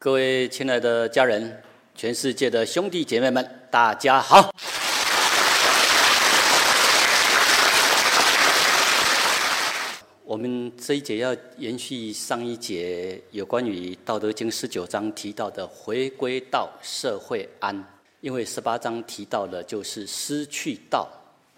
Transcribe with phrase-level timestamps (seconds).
[0.00, 1.60] 各位亲爱的家人，
[1.96, 4.54] 全世界的兄弟姐妹们，大家好！
[10.22, 17.84] 我们这一节要延续上一节有关于《道德经》十九章提到的回归到社会安，
[18.20, 21.08] 因为十八章提到的就是失去道，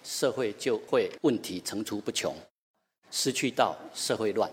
[0.02, 2.32] 社会就会问题层出不穷；
[3.11, 4.48] 失去道，社会乱；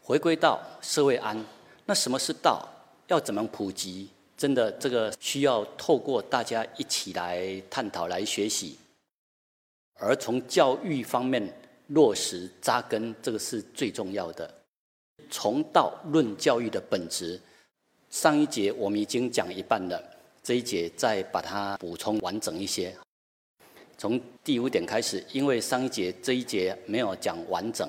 [0.00, 1.44] 回归到社会安，
[1.86, 2.64] 那什么是道？
[3.08, 4.08] 要怎么普及？
[4.36, 8.76] 真的，这个需要透过大家一起来探讨、来学习。
[9.94, 11.50] 而从教育方面
[11.86, 14.52] 落实扎根，这个是最重要的。
[15.30, 17.40] 从道论教育的本质，
[18.10, 20.02] 上一节我们已经讲一半了，
[20.42, 22.94] 这一节再把它补充完整一些。
[23.96, 27.88] 从第五点开始，因为上一节这一节没有讲完整，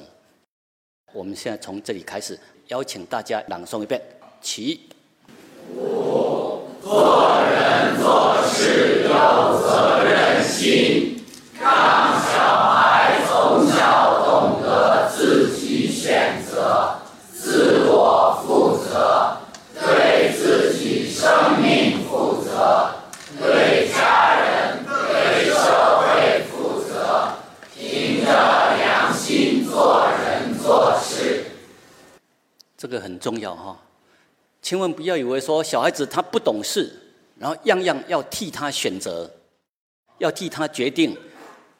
[1.12, 4.02] 我们现在从这里开始，邀请大家朗诵一遍，
[4.42, 4.80] 起。
[5.76, 9.10] 五，做人做事有
[9.60, 11.24] 责任心，
[11.60, 16.96] 让小孩从小懂得自己选择、
[17.34, 19.38] 自我负责，
[19.74, 22.90] 对自己生命负责，
[23.40, 27.30] 对家人、对社会负责，
[27.76, 28.32] 凭着
[28.78, 31.46] 良心做人做事。
[32.78, 33.76] 这个很重要哈。
[34.68, 36.92] 千万不要以为说小孩子他不懂事，
[37.38, 39.32] 然后样样要替他选择，
[40.18, 41.16] 要替他决定，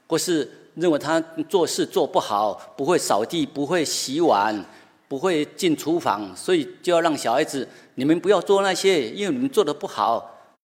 [0.08, 4.64] 或是认为他做事做不好，不会扫地，不会洗碗，
[5.10, 10.56] 不会进厨房，所以就要让小孩子你们不要做那些，因为你们做的不好，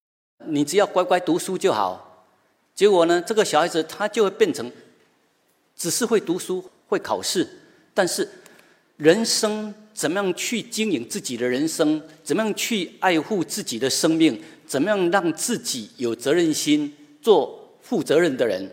[0.46, 2.24] 你只要乖乖读书就好。
[2.74, 4.72] 结果呢，这个小孩子他就会变成
[5.76, 7.46] 只是会读书、会考试，
[7.92, 8.26] 但是
[8.96, 9.74] 人生。
[9.94, 12.02] 怎么样去经营自己的人生？
[12.22, 14.42] 怎么样去爱护自己的生命？
[14.66, 16.92] 怎么样让自己有责任心、
[17.22, 18.68] 做负责任的人，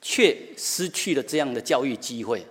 [0.00, 2.46] 却失去了这样的教育机会？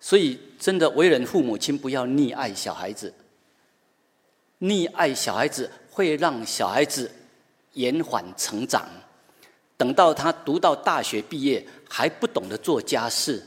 [0.00, 3.12] 所以，真的为人父母亲不要溺爱小孩子。
[4.60, 7.10] 溺爱小孩子会让小孩子
[7.74, 8.88] 延缓成长，
[9.76, 13.40] 等到他读到大学毕业还不懂得做家事，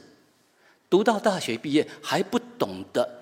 [0.89, 3.20] 读到大学毕业还不懂得。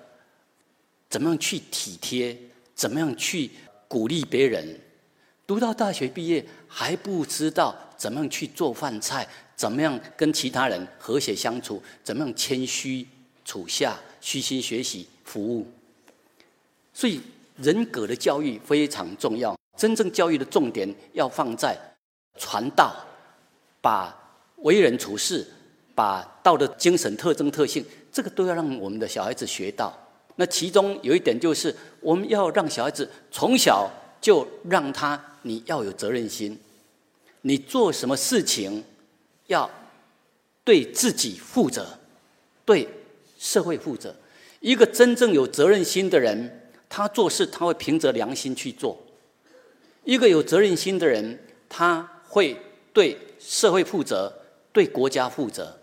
[1.10, 2.34] 怎么样去体贴？
[2.74, 3.50] 怎么样去
[3.86, 4.80] 鼓励别人？
[5.46, 9.28] 读到大学毕业还不知道怎么样去做饭菜？
[9.56, 11.82] 怎么样跟其他人和谐相处？
[12.02, 13.06] 怎么样谦虚
[13.44, 13.98] 处下？
[14.22, 15.66] 虚心学习服务？
[16.94, 17.20] 所以
[17.56, 19.58] 人格的教育非常重要。
[19.76, 21.76] 真正教育的重点要放在
[22.38, 22.94] 传道，
[23.80, 24.14] 把
[24.58, 25.46] 为人处事，
[25.94, 29.98] 把道德精神特征特性，这个都要让我们的小孩子学到。
[30.40, 33.90] 那其中有一点就是，我们要让小孩子从小
[34.22, 36.58] 就让他你要有责任心，
[37.42, 38.82] 你做什么事情
[39.48, 39.70] 要
[40.64, 41.86] 对自己负责，
[42.64, 42.88] 对
[43.38, 44.16] 社会负责。
[44.60, 48.96] 一个真正有责任心的人，他做事他会凭着良心去做；
[50.04, 52.56] 一个有责任心的人，他会
[52.94, 54.32] 对社会负责，
[54.72, 55.78] 对国家负责，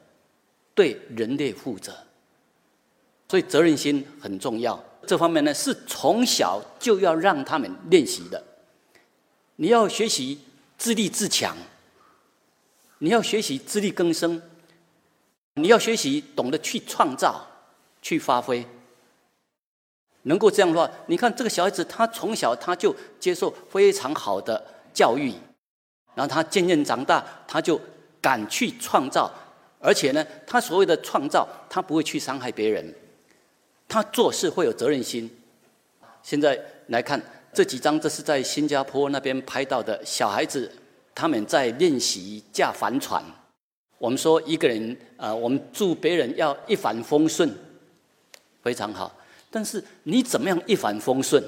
[0.73, 1.94] 对人类负责。
[3.30, 8.42] 所以责任心很重要，这方面呢是从小就要让他们练习的。
[9.58, 10.40] 你要学习
[10.78, 11.58] 自立自强，
[13.00, 14.42] 你要学习自力更生，
[15.56, 17.46] 你要学习懂得去创造、
[18.02, 18.66] 去发挥。
[20.24, 24.64] 能够这样的话，你看这个小孩子，他从小他就接受非常好的
[24.94, 25.34] 教育，
[26.16, 27.80] 然后他渐渐长大，他就
[28.22, 29.32] 敢去创造，
[29.80, 32.94] 而且呢，他所谓的创造，他不会去伤害别人。
[33.88, 35.30] 他做事会有责任心。
[36.22, 37.22] 现在来看
[37.53, 40.70] 这几张，这是在新加坡那边拍到的小孩子，
[41.16, 43.24] 他们在练习驾帆船。
[43.97, 47.50] 我们说一个人，呃，我们祝别人要一帆风顺，
[48.62, 49.18] 非常好。
[49.50, 51.42] 但是你怎么样一帆风顺？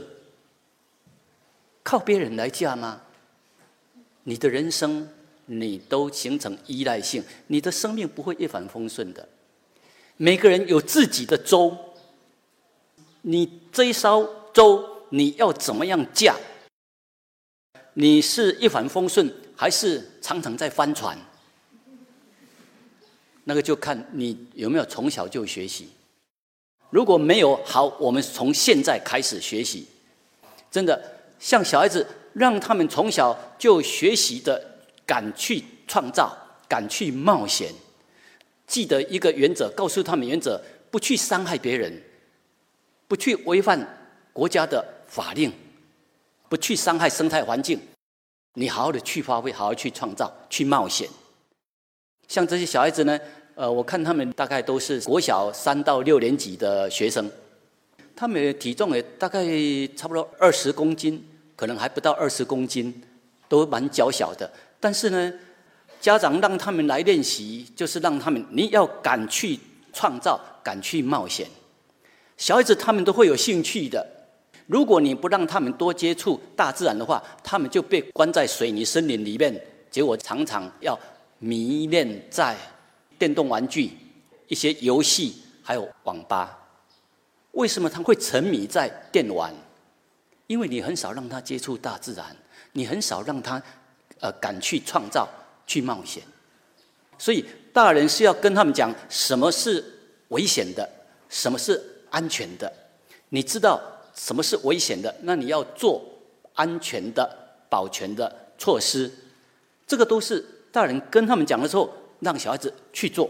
[1.84, 3.02] 靠别人来驾吗？
[4.24, 5.08] 你的人生
[5.46, 9.28] 你都形成依赖性，你的生命不会一帆风顺的。
[10.16, 11.78] 每个人有自己的舟。
[13.22, 16.36] 你这一艘舟，你要怎么样驾？
[17.94, 21.18] 你是一帆风顺，还是常常在翻船？
[23.44, 25.90] 那个就看你有没有从小就学习。
[26.92, 29.88] 如果没有，好，我们从现在开始学习。
[30.72, 31.02] 真的，
[31.40, 34.64] 像小孩子，让他们从小就学习的，
[35.06, 36.36] 敢去创造，
[36.68, 37.74] 敢去冒险。
[38.66, 40.62] 记得一个原则，告诉他们原则：
[40.92, 42.02] 不去伤害别人。
[43.10, 43.76] 不去违反
[44.32, 45.52] 国家的法令，
[46.48, 47.80] 不去伤害生态环境，
[48.54, 51.10] 你好好的去发挥，好好去创造，去冒险。
[52.28, 53.20] 像这些小孩子呢，
[53.56, 57.28] 呃，我看他们大概都是国小三到六年级的学生，
[58.16, 59.44] 他们的体重也大概
[59.98, 63.02] 差不多二十公斤，可能还不到二十公斤，
[63.48, 64.48] 都蛮娇小的。
[64.80, 65.34] 但是呢，
[66.00, 69.60] 家长让他们来练习，就是让他们你要敢去
[69.92, 71.48] 创造，敢去冒险。
[72.40, 74.04] 小孩子他们都会有兴趣的。
[74.66, 80.98] 如果你不让他们多接触大自然的话，他们就被关在水泥森林里面，结果常常要
[81.40, 82.56] 迷恋在
[83.18, 83.92] 电动玩具、
[84.48, 86.58] 一些游戏还有网吧。
[87.52, 89.54] 为什么他会沉迷在电玩？
[90.48, 92.26] 因为你很少让他接触大自然，
[92.72, 93.62] 你很少让他
[94.22, 95.28] 呃敢去创造、
[95.68, 96.24] 去冒险。
[97.18, 97.44] 所以
[97.74, 99.84] 大人是要跟他们讲什么是
[100.30, 100.88] 危险的，
[101.28, 102.72] 什么是安全的。
[103.30, 103.82] 你知道？
[104.16, 105.16] 什么是危险的？
[105.22, 106.04] 那你要做
[106.54, 107.30] 安全的、
[107.70, 109.10] 保全的措施。
[109.88, 111.90] 这个都是大人跟他们讲的时候，
[112.20, 113.30] 让小孩子去做，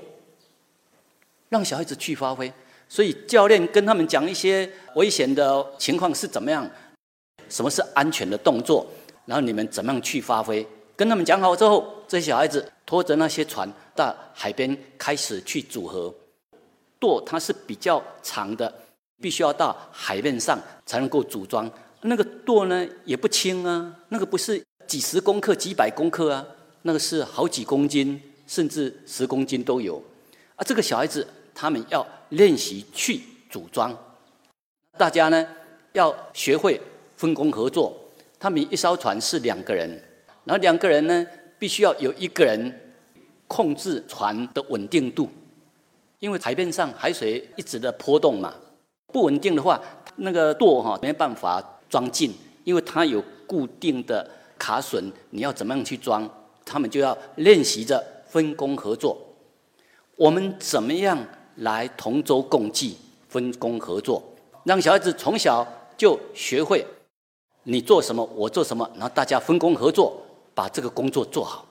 [1.49, 2.51] 让小孩子去发挥。
[2.87, 6.67] 所以教练跟他们讲一些危险的情况是怎么样，
[7.49, 8.87] 什么是安全的动作，
[9.25, 10.65] 然后你们怎么样去发挥。
[10.95, 16.11] 跟他们讲好之后，这些小孩子拖着那些船到海边开始去组合。
[16.99, 18.73] 舵它是比较长的。
[19.21, 21.69] 必须要到海面上才能够组装，
[22.03, 26.45] 那个舵呢也不轻啊，那个不是几十公克、几百公克啊，
[26.83, 28.17] 那个是好几公斤，
[28.47, 30.01] 甚至十公斤都有。
[30.55, 33.19] 啊，这个小孩子他们要练习去
[33.49, 33.93] 组装，
[34.97, 35.45] 大家呢
[35.91, 36.79] 要学会
[37.17, 37.93] 分工合作。
[38.39, 39.89] 他们一艘船是两个人，
[40.45, 42.93] 然后两个人呢必须要有一个人
[43.47, 45.29] 控制船的稳定度，
[46.19, 48.53] 因为海面上海水一直的波动嘛。
[49.11, 49.81] 不稳定的话，
[50.17, 52.31] 那个舵哈没办法装进，
[52.63, 56.29] 因为它有固定的卡榫，你要怎么样去装？
[56.63, 59.17] 他们就要练习着分工合作。
[60.15, 61.17] 我们怎么样
[61.55, 64.21] 来同舟共济、分工合作，
[64.65, 65.65] 让小孩子从小
[65.97, 66.85] 就学会
[67.63, 70.21] 你做什么，我做什么，然后大家分工合作，
[70.53, 71.65] 把这个工作做好。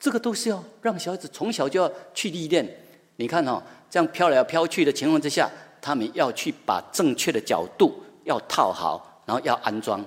[0.00, 2.68] 这个都是要让小孩子从小就要去历练。
[3.14, 3.62] 你看哈。
[3.92, 5.50] 这样飘来飘去的情况之下，
[5.82, 10.00] 他们要去把正确的角度要套好，然后要安装。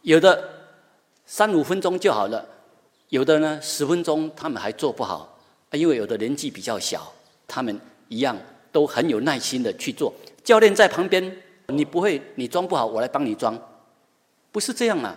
[0.00, 0.42] 有的
[1.26, 2.42] 三五分钟就好了，
[3.10, 5.38] 有的呢十分钟他们还做不好，
[5.72, 7.12] 因为有的年纪比较小，
[7.46, 7.78] 他们
[8.08, 8.34] 一样
[8.72, 10.10] 都很有耐心的去做。
[10.42, 11.36] 教练在旁边，
[11.66, 13.54] 你不会，你装不好，我来帮你装，
[14.50, 15.14] 不是这样啊。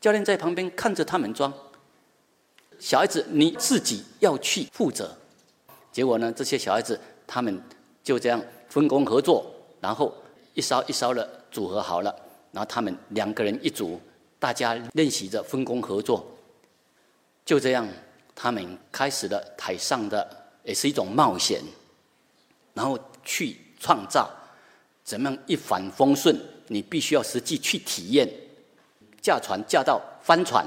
[0.00, 1.52] 教练在旁边看着他们装，
[2.78, 5.16] 小孩子你自己要去负责。
[5.92, 6.30] 结果呢？
[6.32, 7.62] 这些小孩子他们
[8.02, 9.50] 就这样分工合作，
[9.80, 10.14] 然后
[10.54, 12.14] 一艘一艘的组合好了，
[12.52, 13.98] 然后他们两个人一组，
[14.38, 16.26] 大家练习着分工合作。
[17.46, 17.88] 就这样，
[18.34, 20.28] 他们开始了台上的
[20.64, 21.62] 也是一种冒险，
[22.74, 24.28] 然后去创造
[25.02, 26.38] 怎么样一帆风顺。
[26.68, 28.28] 你必须要实际去体验，
[29.22, 30.66] 驾船驾到翻船，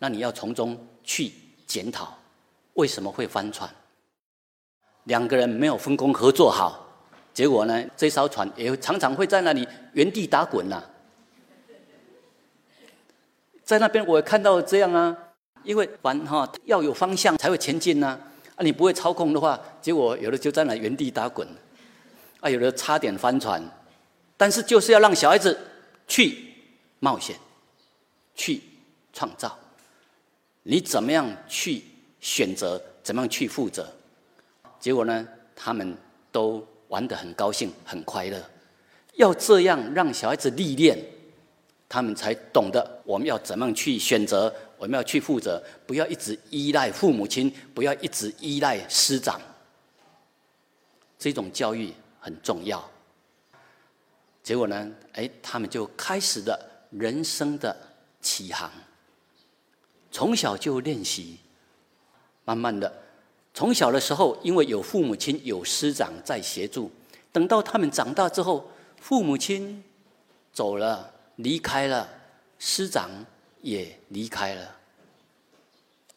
[0.00, 1.32] 那你要从中去
[1.66, 2.16] 检讨
[2.74, 3.68] 为什么会翻船。
[5.04, 6.86] 两个人没有分工合作好，
[7.32, 10.82] 结果呢，这艘船也常常会在那里原地打滚呐。
[13.62, 15.16] 在那边我看到这样啊，
[15.64, 18.18] 因为船哈要有方向才会前进呐，
[18.56, 21.46] 啊你不会操控的话，结果有的就在那原地打滚，
[22.40, 23.62] 啊有的差点翻船，
[24.36, 25.58] 但是就是要让小孩子
[26.08, 26.52] 去
[27.00, 27.36] 冒险，
[28.34, 28.62] 去
[29.12, 29.56] 创造，
[30.68, 31.80] 你怎么样去
[32.18, 33.88] 选择，怎么样去负责？
[34.80, 35.96] 结果呢，他们
[36.32, 38.42] 都玩得很高兴、很快乐。
[39.14, 40.98] 要这样让小孩子历练，
[41.88, 49.40] 他们才懂得我们要怎么样去选择，我们要去负责，不要一直依赖父母亲，不要一直依赖师长。
[51.16, 52.84] 这种教育很重要。
[54.42, 56.58] 结果呢，哎，他们就开始了
[56.90, 57.74] 人生的
[58.20, 58.68] 起航。
[60.16, 61.36] 从小就练习，
[62.46, 62.90] 慢慢的。
[63.52, 66.90] 从小的时候，因为有父母亲、有师长在协助，
[67.30, 68.66] 等到他们长大之后，
[68.98, 69.84] 父母亲
[70.54, 72.08] 走了、离开了，
[72.58, 73.10] 师长
[73.60, 74.76] 也离开了。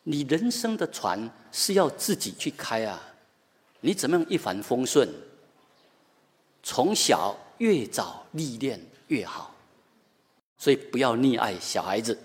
[0.04, 3.04] 你人生的船是要自己去开啊！
[3.82, 5.10] 你怎么样一帆风顺？
[6.64, 9.54] 从小越早历练越好，
[10.58, 12.18] 所以不要溺爱小孩子，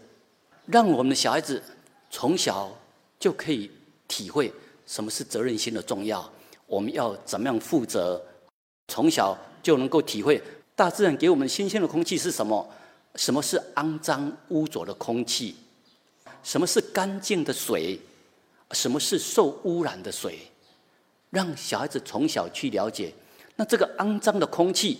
[0.66, 1.62] 让我们的小孩子
[2.10, 2.70] 从小
[3.18, 3.70] 就可以
[4.08, 4.52] 体会。
[4.86, 6.30] 什么是责任心的重要？
[6.66, 8.22] 我们要怎么样负责？
[8.88, 10.42] 从小就能够体会
[10.76, 12.68] 大自然给我们新鲜的空气是什么？
[13.14, 15.56] 什么是肮脏污浊的空气？
[16.42, 17.98] 什么是干净的水？
[18.72, 20.38] 什么是受污染的水？
[21.30, 23.12] 让小孩子从小去了解，
[23.56, 24.98] 那这个肮脏的空气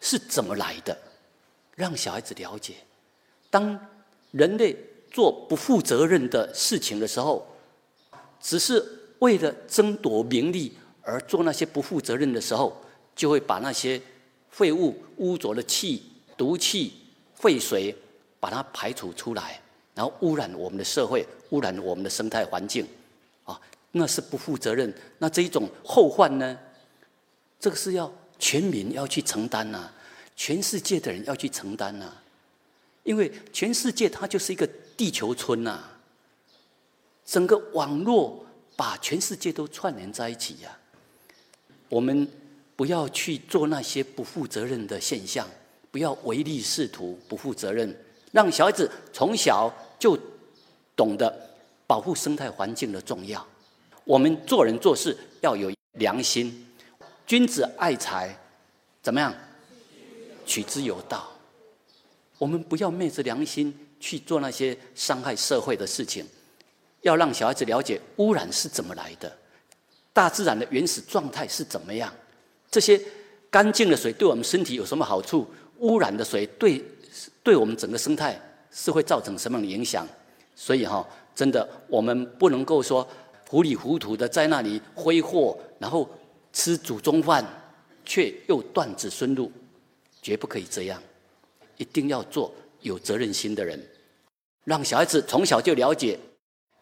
[0.00, 0.96] 是怎么来的？
[1.74, 2.76] 让小孩子了解，
[3.50, 3.78] 当
[4.32, 4.76] 人类
[5.10, 7.46] 做不负责任的事情的时候，
[8.40, 8.84] 只是
[9.20, 10.72] 为了争夺名利
[11.02, 12.76] 而做那些不负责任的时候，
[13.14, 14.00] 就会把那些
[14.50, 16.02] 废物、污浊的气、
[16.36, 16.94] 毒气、
[17.34, 17.94] 废水，
[18.40, 19.60] 把它排除出来，
[19.94, 22.86] 然后污染我们的社会，污染我们的生态环境，
[23.44, 23.60] 啊，
[23.92, 24.92] 那是不负责任。
[25.18, 26.58] 那这一种后患呢？
[27.60, 29.88] 这个是要全民要去承担呐，
[30.34, 32.12] 全世界的人要去承担呐，
[33.02, 34.66] 因为全世界它就是一个
[34.96, 35.80] 地球村呐，
[37.24, 38.44] 整个网络
[38.76, 40.78] 把全世界都串联在一起呀，
[41.88, 42.28] 我们。
[42.74, 45.46] 不要去做那些不负责任的现象，
[45.92, 47.94] 不要唯利是图、不负责任，
[48.32, 50.18] 让小孩子从小就
[50.96, 51.32] 懂得
[51.86, 53.46] 保护生态环境的重要。
[54.04, 56.66] 我们做人做事要有良心，
[57.24, 58.36] 君子爱财，
[59.00, 59.32] 怎么样？
[60.44, 61.30] 取之有道。
[62.42, 66.26] 我们不要昧着良心去做那些伤害社会的事情，
[67.02, 69.32] 要让小孩子了解污染是怎么来的，
[70.12, 72.12] 大自然的原始状态是怎么样。
[72.68, 73.00] 这些
[73.48, 75.46] 干净的水对我们身体有什么好处？
[75.78, 76.84] 污染的水对
[77.44, 78.36] 对我们整个生态
[78.72, 80.04] 是会造成什么样的影响？
[80.56, 83.08] 所以哈，真的我们不能够说
[83.48, 86.10] 糊里糊涂的在那里挥霍，然后
[86.52, 87.46] 吃祖宗饭，
[88.04, 89.52] 却又断子孙路，
[90.20, 91.00] 绝不可以这样。
[91.76, 93.80] 一定要做有责任心的人，
[94.64, 96.18] 让小孩子从小就了解，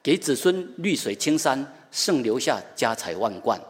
[0.03, 3.61] 给子孙绿水青山，胜留下家财万贯。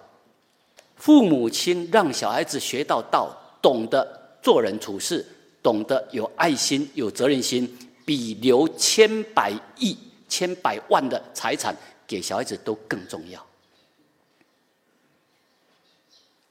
[0.97, 5.25] 父母亲让小孩子学到道，懂得做人处事，
[5.63, 7.75] 懂得有爱心、有责任心，
[8.05, 9.97] 比留千百亿、
[10.29, 11.75] 千百万的财产
[12.07, 13.45] 给小孩子都更重要。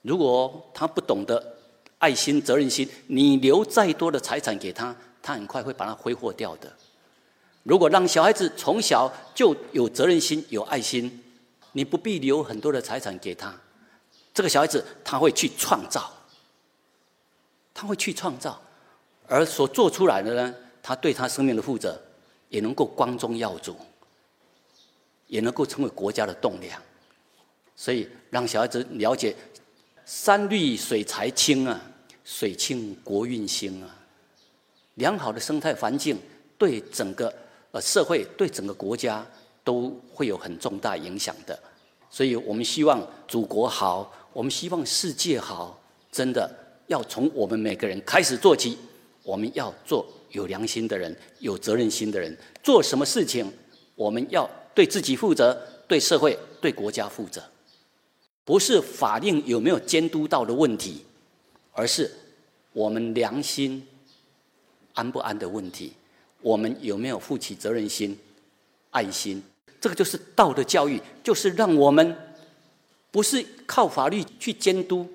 [0.01, 1.57] 如果他不懂得
[1.99, 6.73] 爱心、责任心，你留再多的财产给他，他很快会把它挥霍掉的。
[7.63, 11.23] 如果让小孩子从小就有责任心、有爱心，
[11.73, 13.53] 你不必留很多的财产给他。
[14.33, 16.11] 这个小孩子他会去创造，
[17.73, 18.59] 他会去创造，
[19.27, 22.01] 而所做出来的呢，他对他生命的负责，
[22.47, 23.75] 也能够光宗耀祖，
[25.27, 26.81] 也能够成为国家的栋梁。
[27.75, 29.35] 所以让小孩子了解
[30.09, 31.79] “山绿水才清”啊
[32.25, 33.95] ，“水清国运兴”啊，
[34.95, 36.17] 良好的生态环境
[36.57, 37.31] 对整个
[37.69, 39.23] 呃社会、对整个国家
[39.63, 41.57] 都会有很重大影响的。
[42.09, 44.11] 所以我们希望祖国好。
[44.33, 45.79] 我们希望世界好，
[46.11, 46.49] 真的
[46.87, 48.79] 要从我们每个人开始做起。
[49.21, 52.35] 我们要做有良心的人，有责任心的人。
[52.63, 53.51] 做什么事情，
[53.93, 55.55] 我们要对自己负责，
[55.87, 57.43] 对社会、对国家负责。
[58.49, 61.05] 不是法令有没有监督到的问题，
[61.71, 62.11] 而是
[62.73, 63.87] 我们良心
[64.95, 65.93] 安不安的问题。
[66.41, 68.17] 我们有没有负起责任心、
[68.89, 69.39] 爱心？
[69.79, 72.17] 这个就是道德教育，就是让我们。
[73.11, 75.07] 不是靠法律去监督，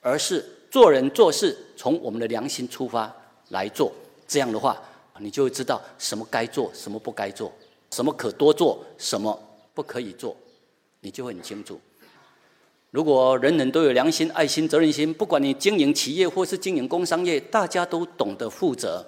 [0.00, 3.14] 而是做人做事从我们的良心出发
[3.50, 3.92] 来做。
[4.26, 4.76] 这样的话，
[5.20, 7.52] 你就会知道什么该做，什么不该做，
[7.92, 9.40] 什么可多做，什么
[9.74, 10.36] 不可以做，
[10.98, 11.80] 你就会很清楚。
[12.92, 19.02] 如果人人都有良心、爱心、责任心，不管你经营企业或是经营工商业，大家都懂得负责，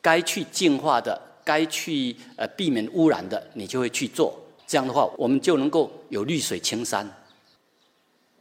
[0.00, 4.40] 该去净化的，该去呃避免污染的，你就会去做。
[4.64, 7.04] 这样的话，我们就能够有绿水青山。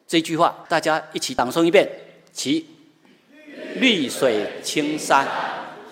[0.06, 1.90] 这句话大家一起朗诵一遍：
[2.32, 2.64] 其
[3.78, 5.28] 绿水青山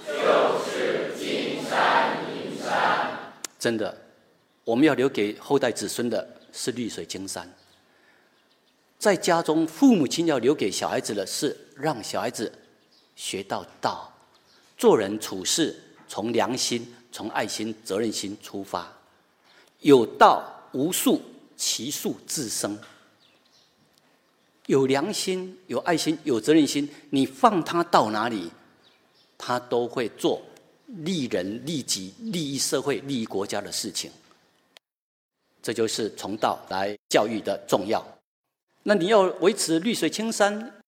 [0.05, 3.33] 就是金山银山。
[3.57, 3.97] 真的，
[4.63, 7.51] 我们要留给后代子孙的是绿水青山。
[9.01, 12.53] 在家中，父母亲要留给小孩子的是让小孩子
[13.15, 14.15] 学到道，
[14.77, 15.75] 做人处事
[16.07, 18.95] 从良心、从爱心、责任心出发。
[19.79, 21.19] 有道无术，
[21.57, 22.77] 其术自生。
[24.67, 28.51] 有良心、有爱心、有责任心，你放他到哪里，
[29.35, 30.39] 他都会做
[30.85, 34.11] 利人、利己、利益社会、利益国家的事情。
[35.63, 38.05] 这就是从道来教育的重要。
[38.83, 40.81] 那你要维持绿水青山，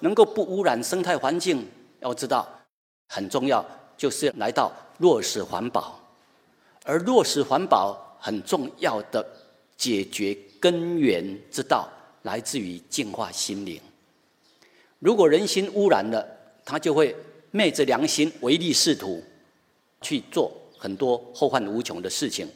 [0.00, 1.66] 能够不污染生态环境，
[2.00, 2.48] 要知道
[3.08, 3.64] 很重要，
[3.96, 6.00] 就是来到落实环保，
[6.84, 8.02] 而落实环保。
[8.18, 9.24] 很重要的
[9.76, 11.88] 解决根源之道，
[12.22, 13.80] 来自于净化心灵。
[14.98, 16.26] 如果人心污染了，
[16.64, 17.14] 他就会
[17.52, 19.22] 昧着良心唯利是图，
[20.00, 22.48] 去做很多后患无穷的事情，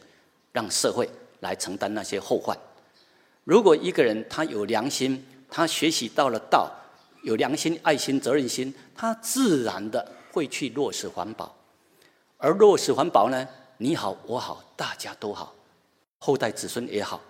[0.51, 1.09] 让社会
[1.41, 2.59] 来承担那些后患。
[3.51, 6.71] 如果一个人他有良心，他学习到了道，
[7.25, 11.53] 有良心、爱心、责任心，他自然的会去落实环保。
[12.37, 15.53] 而落实环保呢，你好我好大家都好，
[16.21, 17.21] 后代子孙也好。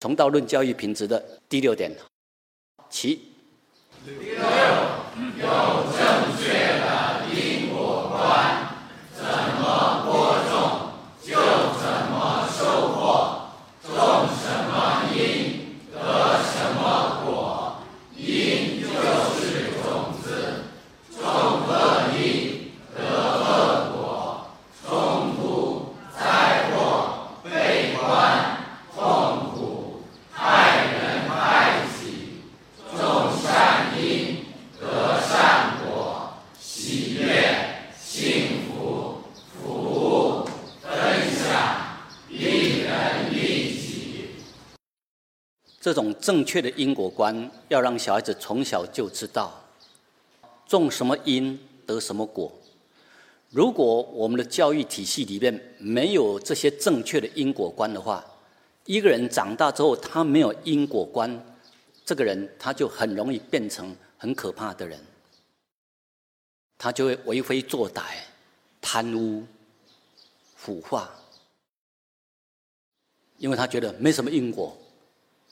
[0.00, 1.94] 从道论教育品质的第六点，
[2.88, 3.28] 其
[4.06, 5.46] 六有
[5.92, 6.48] 正确
[6.80, 8.70] 的因果观，
[9.12, 11.34] 怎么播种就
[11.78, 13.50] 怎么收获，
[13.82, 13.92] 种
[14.40, 17.78] 什么因得什么果，
[18.16, 18.88] 因就
[19.32, 20.64] 是种子，
[21.12, 24.50] 种恶因得恶果，
[24.84, 28.58] 冲突灾祸悲观
[28.92, 32.42] 痛苦害人害己，
[32.96, 34.44] 种善因
[34.80, 40.48] 得善果，喜悦幸福服务
[40.82, 40.90] 分
[41.30, 44.30] 享利人利己。
[45.80, 49.62] 这种正确的因果观，要让小孩子从小就知道，
[50.66, 52.50] 种什么因得什么果。
[53.50, 58.24] 如果我们的教育体系里面没有这些正确的因果观的话，
[58.86, 61.38] 一个人长大之后他没有因果观，
[62.06, 64.98] 这个人他就很容易变成很可怕的人，
[66.78, 68.00] 他就会为非作歹、
[68.80, 69.44] 贪污、
[70.56, 71.10] 腐化，
[73.36, 74.74] 因为他觉得没什么因果。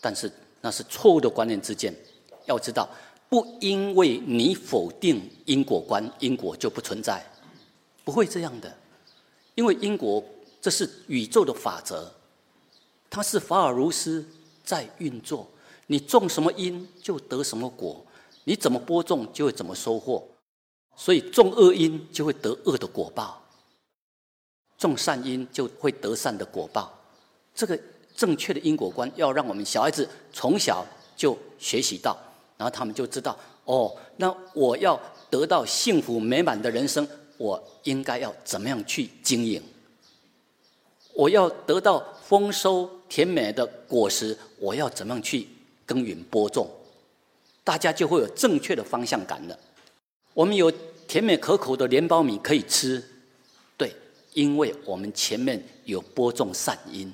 [0.00, 1.94] 但是那是错误的观念之见。
[2.46, 2.88] 要知道，
[3.28, 7.24] 不因为你否定因果观，因果就不存在，
[8.04, 8.74] 不会这样的。
[9.54, 10.24] 因为因果
[10.60, 12.10] 这是宇宙的法则，
[13.10, 14.24] 它是法尔如斯
[14.64, 15.46] 在运作。
[15.86, 18.04] 你种什么因，就得什么果；
[18.44, 20.26] 你怎么播种，就会怎么收获。
[20.96, 23.42] 所以种恶因就会得恶的果报，
[24.78, 26.96] 种善因就会得善的果报。
[27.54, 27.78] 这个。
[28.14, 32.16] 正确的因果观要让我们小孩子从小就学习到，
[32.56, 37.06] 然后他们就知道哦，那我要得到幸福美满的人生，
[37.38, 39.62] 我应该要怎么样去经营？
[41.14, 45.46] 我要得到丰收甜美的果实，我要怎么样去
[45.84, 46.70] 耕耘播种？
[47.64, 49.58] 大家就会有正确的方向感了。
[50.34, 50.72] 我们有
[51.06, 53.02] 甜美可口的莲苞米可以吃，
[53.76, 53.94] 对，
[54.32, 57.12] 因为我们前面有播种善因。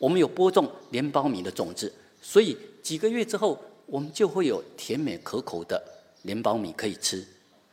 [0.00, 5.78] 我们有播种莲苞米的种子，所以几个月之后，我们就会有甜美可口的
[6.22, 7.22] 莲苞米可以吃。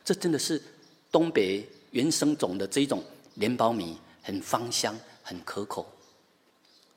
[0.04, 0.62] 这真的是
[1.10, 3.02] 东北原生种的这种
[3.36, 5.90] 莲苞米，很芳香，很可口。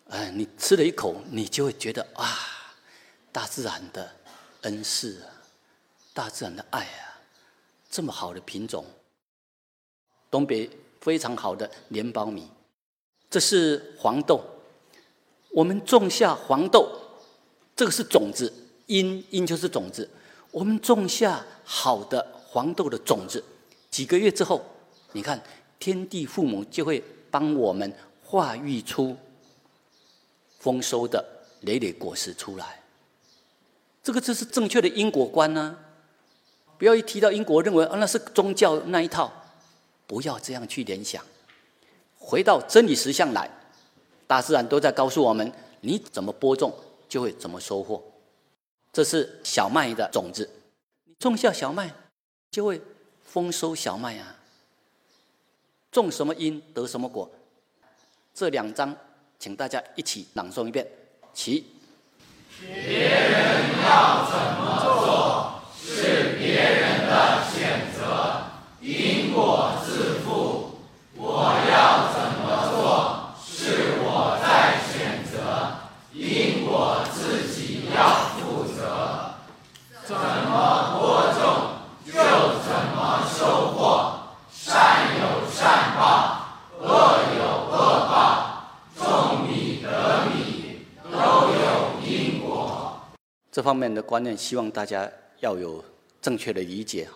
[0.10, 2.28] 哎，你吃了一口，你就会觉得啊，
[3.32, 4.12] 大自然的
[4.64, 5.32] 恩赐啊，
[6.14, 7.22] 大自然的爱啊，
[7.90, 8.86] 这么好的品种，
[10.30, 12.50] 东北非常好的莲苞米，
[13.30, 14.44] 这是黄豆。
[15.54, 16.90] 我们种下黄豆，
[17.76, 18.52] 这个是种子，
[18.88, 20.10] 因因就是种子。
[20.50, 23.44] 我们种下好的黄豆的种子，
[23.90, 24.62] 几个月之后，
[25.14, 25.42] 你看
[25.80, 29.16] 天地父母就会帮我们化育出
[30.60, 31.26] 丰收的
[31.62, 32.82] 累累果实出来。
[34.04, 35.78] 这个就是正确的因果观呢。
[36.78, 39.32] 不要一提到因果，认为啊那是宗教那一套，
[40.08, 41.24] 不要这样去联想，
[42.18, 43.50] 回到真理实相来。
[44.32, 46.74] 大自然都在告诉我们：你怎么播种，
[47.10, 48.02] 就会怎么收获。
[48.94, 50.50] 这是小麦的种子，
[51.04, 51.94] 你种下小麦，
[52.50, 52.82] 就会
[53.26, 54.38] 丰收小麦啊。
[55.92, 57.30] 种什么因得什么果。
[58.34, 58.96] 这两章，
[59.38, 60.88] 请大家一起朗诵一遍。
[61.34, 61.66] 起。
[62.62, 68.44] 别人要怎么做，是别人的选择，
[68.80, 70.78] 因果自负。
[71.18, 73.28] 我要怎么做？
[73.44, 75.38] 是我在选择，
[76.14, 79.36] 因果自己要负责。
[80.04, 81.44] 怎么播种，
[82.06, 82.12] 就
[82.66, 83.80] 怎么收获。
[84.52, 86.02] 善有善报，
[86.80, 86.84] 恶
[87.38, 87.76] 有恶
[88.10, 88.18] 报。
[88.98, 91.16] 种米得米，都
[91.54, 93.00] 有因果。
[93.52, 95.12] 这方面的观念，希望大家
[95.42, 95.84] 要有
[96.22, 97.08] 正确的理解。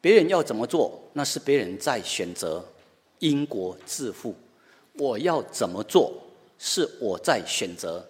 [0.00, 2.64] 别人要怎么做，那是别人在选择，
[3.18, 4.34] 因果自负。
[4.94, 6.12] 我要怎么做，
[6.58, 8.06] 是我在选择，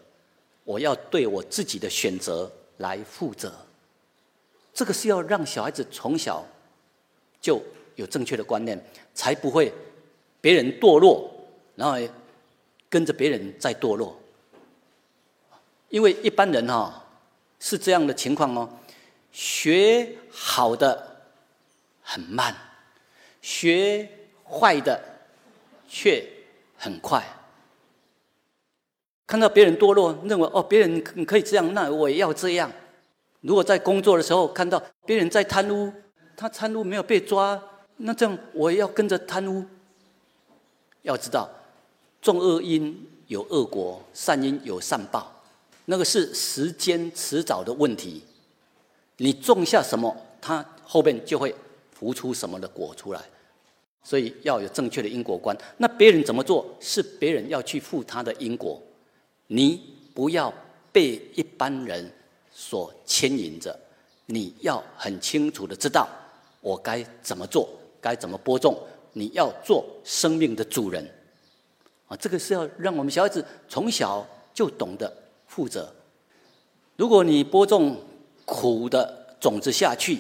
[0.65, 3.51] 我要对我自己的选择来负责。
[4.75, 6.45] 这个是要让小孩子从小
[7.41, 7.63] 就
[7.95, 8.79] 有正确的观念，
[9.15, 9.73] 才不会
[10.43, 11.31] 别人堕落，
[11.75, 11.97] 然后
[12.91, 14.15] 跟着别人在堕落。
[15.89, 17.06] 因为一般人哈
[17.69, 18.69] 是这样的情况哦，
[19.33, 21.17] 学好的、
[22.01, 22.55] 很慢，
[23.43, 24.09] 学
[24.49, 25.03] 坏的
[25.89, 26.25] 却
[26.77, 27.21] 很快。
[29.27, 32.71] 看到别人堕落，认为哦，别人可以这样，那我也要这样。
[33.41, 35.93] 如果在工作的时候看到别人在贪污，
[36.37, 37.61] 他贪污没有被抓，
[37.97, 39.65] 那这样我也要跟着贪污。
[41.03, 41.51] 要知道，
[42.23, 45.36] 种恶因有恶果，善因有善报，
[45.87, 48.23] 那个是时间迟早的问题。
[49.17, 51.55] 你种下什么，它后面就会
[51.93, 53.21] 浮出什么的果出来。
[54.05, 55.57] 所以要有正确的因果观。
[55.79, 58.81] 那别人怎么做，是别人要去负他的因果。
[59.49, 59.81] 你
[60.15, 60.53] 不要
[60.93, 62.09] 被一般人
[62.53, 63.77] 所牵引着，
[64.27, 66.09] 你要很清楚的知道
[66.61, 67.69] 我该怎么做，
[68.01, 68.81] 该怎么播种。
[69.13, 71.05] 你要做生命的主人，
[72.07, 75.13] 啊，这个是要让我们小孩子从小就懂得
[75.57, 75.91] 负责。
[76.97, 77.97] 如果你播种
[78.45, 80.19] 苦的种子下去，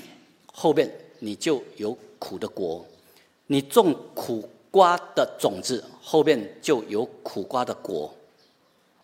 [0.50, 2.82] 后面你就有苦的果；
[3.48, 8.14] 你种苦瓜的种子，后面就有苦瓜的果。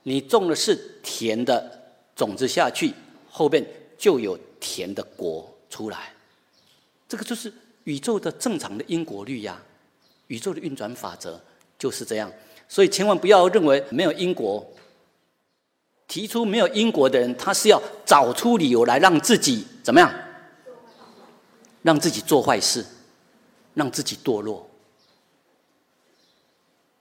[0.04, 1.70] 你种的是甜的
[2.16, 2.94] 种子下去，
[3.30, 3.62] 后面
[3.98, 6.14] 就有甜的果出来。
[7.06, 7.52] 这个就是
[7.84, 9.62] 宇宙的正常的因果律呀，
[10.28, 11.38] 宇宙的运转法则
[11.78, 12.32] 就是这样。
[12.66, 14.66] 所以千万不要认为没有因果。
[16.12, 20.12] 提出没有因果的人，他是要找出理由来让自己怎么样？
[21.80, 22.84] 让自己做坏事，
[23.72, 24.68] 让自己堕落。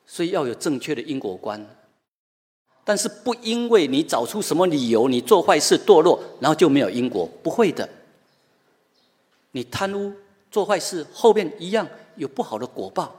[0.06, 1.62] 所以要有正确的因果观。
[2.86, 7.89] 但是不因为你找出什么理由，你做坏事堕落，然后就没有因果，不会的。
[9.52, 10.13] 你贪污
[10.50, 13.13] 做坏事，后面一样有不好的果报，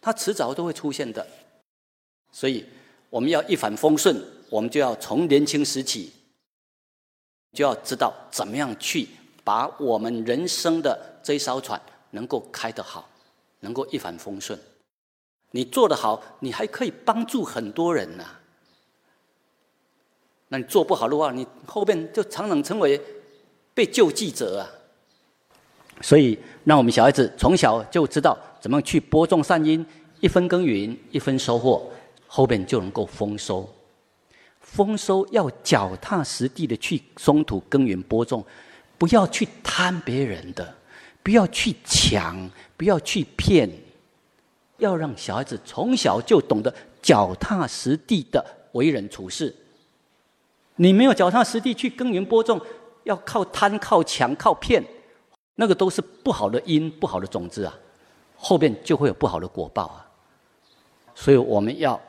[0.00, 1.24] 它迟早都会出现的。
[2.32, 2.66] 所以
[3.10, 4.20] 我们要一帆风顺，
[4.52, 6.12] 我们就要从年轻时起，
[7.54, 9.08] 就要知道怎么样去
[9.42, 13.08] 把我们人生的这一艘船能够开得好，
[13.60, 14.58] 能够一帆风顺。
[15.52, 18.26] 你做得好，你还可以帮助很多人呐。
[20.48, 23.00] 那你做不好的话，你后面就常常成为
[23.72, 24.68] 被救济者啊。
[26.02, 29.82] 所以，让我们小孩子从小就知道怎么去播种善因，
[30.20, 31.90] 一分耕耘一分收获，
[32.26, 33.66] 后面就能够丰收。
[34.72, 38.42] 丰收要脚踏实地的去松土耕耘播种，
[38.96, 40.74] 不要去贪别人的，
[41.22, 43.68] 不要去抢，不要去骗，
[44.78, 49.54] 要让小孩子从小就懂得脚踏实地的为人处事。
[50.76, 52.58] 你没有脚踏实地去耕耘播种，
[53.04, 54.82] 要靠贪、靠抢、靠骗，
[55.56, 57.78] 那个都是不好的因、不好的种子啊，
[58.38, 60.08] 后面就会有不好的果报啊。
[61.14, 62.00] 所以我们要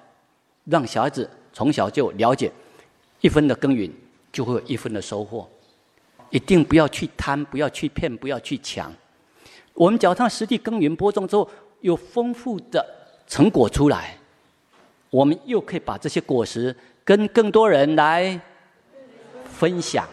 [0.64, 2.52] 让小孩子从小就了解，
[3.22, 3.90] 一分的耕耘
[4.32, 5.48] 就会有一分的收获，
[6.32, 8.92] 一定不要去贪，不要去骗，不要去抢。
[9.74, 11.50] 我们脚踏实地耕耘播种之后，
[11.82, 12.86] 有丰富的
[13.28, 14.18] 成果出来，
[15.10, 18.40] 我们又可以把这些果实跟更多人来。
[19.46, 20.08] 分享，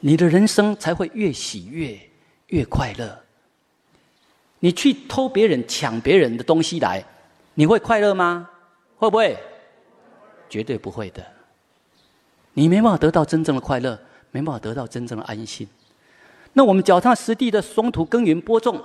[0.00, 1.98] 你的人生才会越喜悦、
[2.48, 3.18] 越快乐。
[4.60, 7.02] 你去偷别人、抢别人的东西来，
[7.54, 8.48] 你会快乐吗？
[8.98, 9.36] 会不会？
[10.52, 11.24] 绝对不会的。
[12.52, 13.98] 你没办法得到真正的快乐，
[14.30, 15.66] 没办法得到真正的安心。
[16.52, 18.78] 那我们脚踏实地的松土耕耘播种，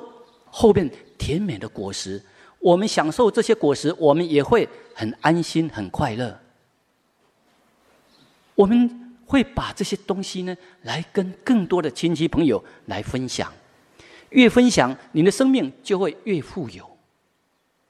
[0.46, 2.24] 后边甜美的果实，
[2.60, 6.40] 我们享受这些果实，我们也会很安心、很快乐。
[8.56, 9.04] 我们。
[9.30, 13.52] 会把这些东西呢，来跟更多的亲戚朋友来分享，
[14.30, 16.90] 越分享，你的生命就会越富有，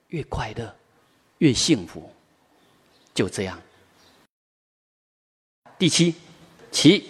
[0.08, 0.76] 越快乐，
[1.38, 2.10] 越幸福，
[3.14, 3.56] 就这样。
[5.80, 6.16] 第七，
[6.72, 7.04] 七。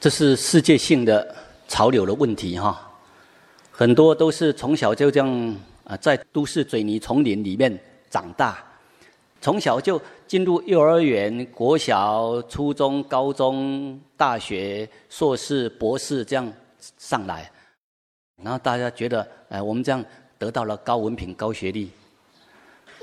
[0.00, 1.36] 这是世界性的
[1.68, 2.90] 潮流的问题哈，
[3.70, 8.64] 很多都是从小就这样啊，在都市水泥丛林里面长大，
[9.42, 16.50] 从小就进入幼儿园、国小、初中、高中、大学、硕士、博士这样
[16.96, 17.52] 上来，
[18.42, 20.02] 然后大家觉得，哎，我们这样
[20.38, 21.90] 得到了高文凭、高学历。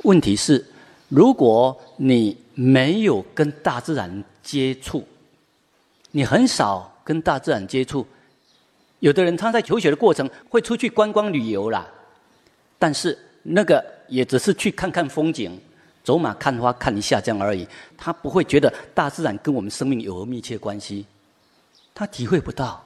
[0.01, 0.65] 问题是，
[1.09, 5.07] 如果你没有跟大自然接触，
[6.17, 8.03] 你很少跟大自然接触，
[9.01, 11.87] 有的人他在求学的过程会出去观光旅游啦，
[12.79, 15.61] 但是那个也只是去看看风景，
[16.03, 17.67] 走马看花看一下这样而已。
[17.95, 21.05] 他不会觉得大自然跟我们生命有何密切关系，
[21.93, 22.83] 他体会不到，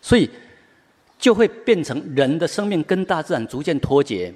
[0.00, 0.30] 所以
[1.18, 4.32] 就会变成人的生命跟大自然逐渐脱节。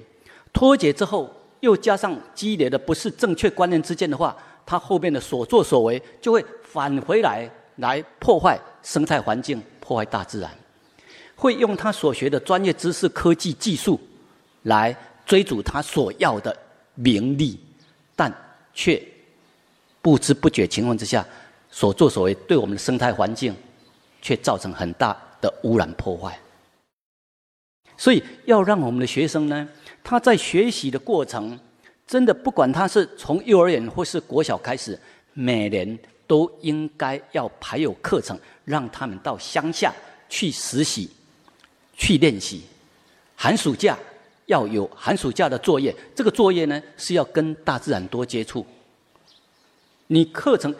[0.53, 10.51] 脱节之后，又加上积累的不是正确观念之间的话，他后面的所作所为就会返回来，来破坏生态环境，破坏大自然。
[11.35, 13.99] 会用他所学的专业知识、科技技术，
[14.63, 16.55] 来追逐他所要的
[16.95, 17.59] 名利，
[18.15, 18.33] 但
[18.73, 19.01] 却
[20.01, 21.25] 不知不觉情况之下，
[21.69, 23.55] 所作所为对我们的生态环境，
[24.21, 26.39] 却造成很大的污染破坏。
[27.97, 29.67] 所以，要让我们的学生呢，
[30.03, 31.59] 他在学习的过程，
[32.07, 34.99] 真的不管他是从幼儿园或是国小开始，
[35.33, 39.91] 每年都应该要排有课程，让他们到乡下
[40.29, 41.09] 去实习。
[41.99, 42.61] 去练习，
[43.35, 43.97] 寒暑假
[44.45, 45.91] 要有寒暑假的作业。
[46.13, 48.63] 这个作业呢是要跟大自然多接触。
[50.05, 50.71] 你课程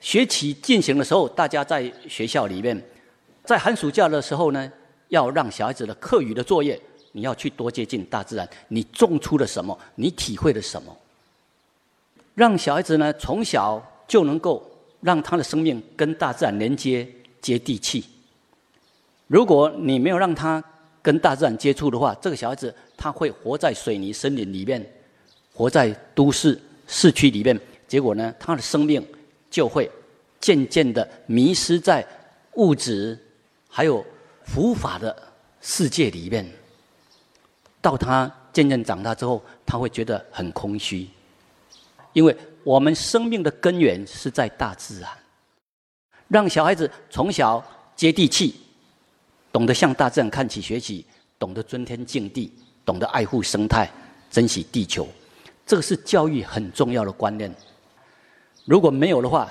[0.00, 2.84] 学期进行的时候，大家在学校里面，
[3.44, 4.72] 在寒暑假的时候呢，
[5.06, 6.76] 要让小孩子的课余的作业，
[7.12, 8.48] 你要去多接近大自然。
[8.66, 9.78] 你种出了什么？
[9.94, 10.96] 你体会了什么？
[12.34, 14.68] 让小孩子呢从小就能够
[15.06, 17.08] 让他的生命跟大自然连接、
[17.40, 18.04] 接地气。
[19.28, 20.62] 如果你没有让他
[21.00, 24.84] 跟大自然接触的话，这个小孩子他会活在水泥森林里面，
[25.54, 29.00] 活在都市市区里面，结果呢，他的生命
[29.48, 29.88] 就会
[30.40, 32.04] 渐渐的迷失在
[32.54, 33.16] 物质
[33.68, 34.04] 还有
[34.42, 35.16] 佛法的
[35.60, 36.44] 世界里面。
[37.80, 41.08] 到他渐渐长大之后，他会觉得很空虚，
[42.12, 42.36] 因为
[42.66, 45.08] 我们生命的根源是在大自然。
[46.26, 48.56] 让小孩子从小接地气。
[49.52, 51.06] 懂得向大自然看齐学习，
[51.38, 52.52] 懂得尊天敬地，
[52.84, 53.90] 懂得爱护生态，
[54.30, 55.08] 珍惜地球，
[55.64, 57.50] 这个是教育很重要的观念。
[58.66, 59.50] 如果没有的话，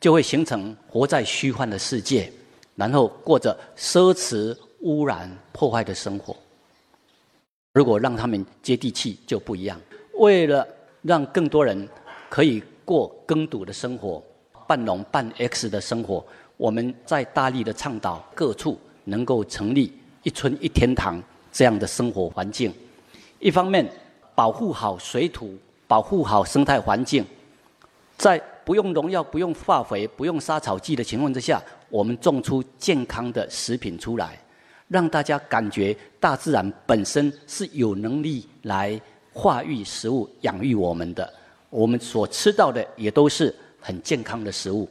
[0.00, 2.32] 就会形成活在虚幻的世界，
[2.76, 6.34] 然后过着奢侈、污染、破坏的生活。
[7.74, 9.78] 如果让他们接地气，就不一样。
[10.14, 10.66] 为了
[11.02, 11.86] 让更多人
[12.32, 14.24] 可以过耕读的生活，
[14.66, 16.24] 半农半 X 的生活，
[16.56, 18.80] 我们在大力的倡导各处。
[19.04, 19.92] 能够成立
[20.22, 22.72] 一村一天堂这样的生活环境，
[23.40, 23.84] 一方面
[24.32, 27.26] 保护好水土，保护好生态环境，
[28.16, 34.38] 在不用农药、不用化肥、不用杀草剂的情况之下，我们种出健康的食品出来，
[34.86, 38.98] 让大家感觉大自然本身是有能力来
[39.32, 41.28] 化育食物、养育我们的，
[41.72, 44.88] 我们所吃到的也都是很健康的食物，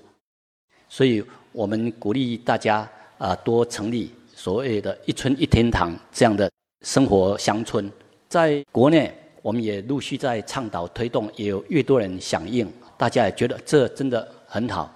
[0.90, 2.90] 所以我们鼓励大家。
[3.22, 6.52] 啊，多成立所谓的一村一天堂这样的
[6.84, 7.88] 生活乡村，
[8.28, 12.68] 在国内我们也陆续在倡导推动，也有越多人响应，
[12.98, 14.92] 大家也觉得这真的很好。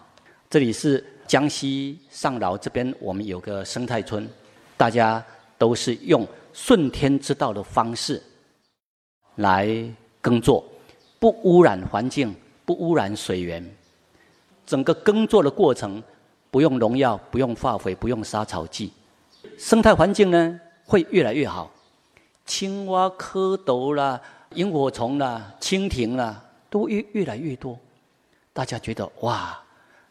[0.49, 4.27] 这里是江西上饶这边，我们有个生态村，
[4.75, 5.23] 大家
[5.59, 8.19] 都是用顺天之道的方式
[9.35, 9.69] 来
[10.19, 10.65] 耕作，
[11.25, 12.35] 不污染环境，
[12.67, 13.67] 不污染水源，
[14.63, 16.03] 整个耕作的过程。
[16.51, 18.93] 不用农药，不用化肥，不用杀草剂，
[19.57, 21.71] 生态环境呢会越来越好。
[22.45, 24.21] 青蛙、蝌蚪啦、
[24.53, 27.75] 萤火虫啦、蜻蜓啦，都越越来越多。
[28.53, 29.59] 大家觉得哇，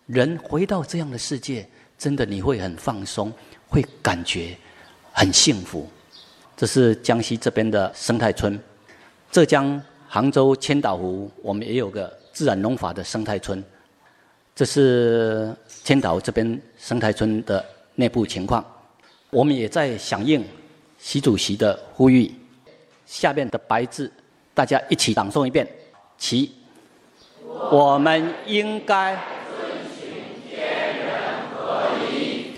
[0.06, 1.64] 人回到这样的世界，
[1.96, 3.32] 真的你会很放松，
[3.68, 4.58] 会感觉
[5.12, 5.88] 很幸福。
[6.56, 8.60] 这是江西这边的生态村，
[9.30, 9.80] 浙江
[10.14, 13.60] 杭州千岛湖，我们也有个自然农法的生态村。
[14.54, 17.64] 这是千岛这边生态村的
[17.96, 18.64] 内部情况，
[19.30, 20.44] 我们也在响应
[21.00, 22.32] 习主席的呼吁。
[23.04, 24.08] 下面的白字，
[24.54, 25.66] 大家一起朗诵一遍：
[26.16, 26.52] 其
[27.48, 31.16] 我们应该遵循天人
[31.56, 32.52] 合一、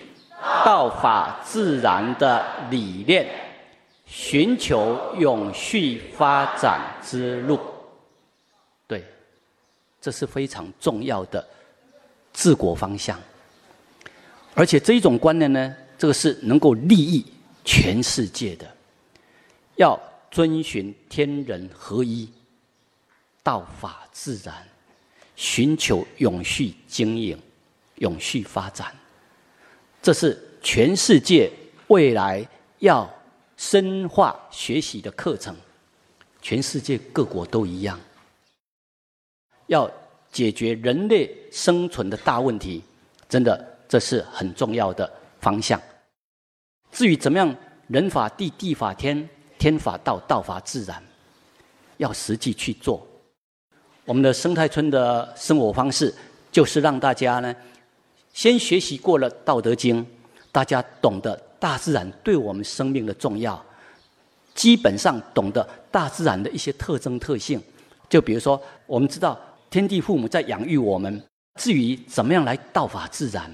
[0.63, 3.27] 道法自然的理念，
[4.07, 7.61] 寻求永续发展之路。
[8.87, 9.05] 对，
[10.01, 11.47] 这是非常重要的。
[12.33, 13.19] 治国方向，
[14.55, 17.25] 而且这一种观念呢，这个是能够利益
[17.65, 18.71] 全世界的。
[19.77, 19.99] 要
[20.31, 22.31] 遵循天人合一、
[23.43, 24.55] 道法自然，
[25.35, 27.41] 寻求永续经营、
[27.95, 28.95] 永续发展，
[30.03, 31.51] 这是全世界
[31.87, 32.47] 未来
[32.81, 33.11] 要
[33.57, 35.55] 深化学习的课程。
[36.43, 38.01] 全世界各国都一样，
[39.67, 39.91] 要。
[40.33, 42.83] 解决人类生存的大问题，
[43.27, 45.81] 真的这是很重要的方向。
[46.93, 49.27] 至于怎么样人法地，地法天，
[49.59, 51.03] 天法道，道法自然，
[51.97, 53.07] 要实际去做。
[54.05, 56.15] 我们的生态村的生活方式，
[56.53, 57.57] 就是让大家呢，
[58.35, 60.05] 先学习过了《道德经》，
[60.53, 63.65] 大家懂得大自然对我们生命的重要，
[64.55, 67.61] 基本上懂得大自然的一些特征特性。
[68.09, 69.39] 就比如说，我们知道
[69.69, 71.23] 天地父母在养育我们，
[71.61, 73.51] 至于怎么样来道法自然，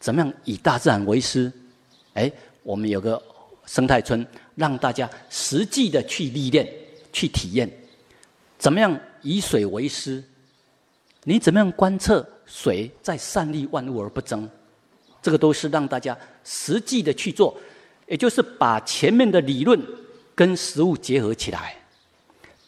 [0.00, 1.52] 怎么样以大自然为师，
[2.14, 2.30] 哎，
[2.62, 3.22] 我们有个
[3.66, 6.68] 生态村，让大家实际的去历练、
[7.12, 7.70] 去体验，
[8.58, 10.22] 怎么样以水为师，
[11.22, 14.50] 你怎么样观测水在善利万物而不争，
[15.22, 17.56] 这个都是让大家实际的去做，
[18.06, 19.80] 也就是把前面的理论
[20.34, 21.76] 跟实物结合起来。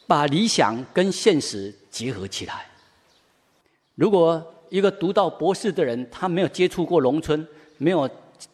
[0.06, 2.66] 把理想跟现实结合起来。
[3.94, 7.46] 如果一个读到博士的人，他没有接触过农村，
[7.78, 8.08] 没有